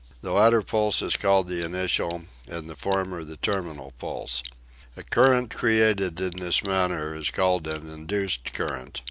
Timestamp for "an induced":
7.67-8.51